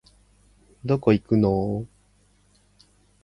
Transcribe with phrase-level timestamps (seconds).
[0.83, 1.85] どこ行くのお